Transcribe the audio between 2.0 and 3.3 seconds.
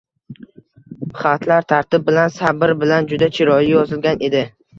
bilan, sabr bilan